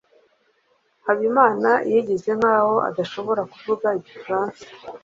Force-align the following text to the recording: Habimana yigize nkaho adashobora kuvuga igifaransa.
Habimana 1.05 1.69
yigize 1.91 2.29
nkaho 2.39 2.75
adashobora 2.89 3.41
kuvuga 3.51 3.87
igifaransa. 3.99 4.63